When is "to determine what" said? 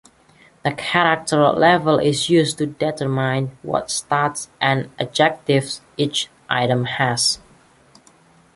2.57-3.89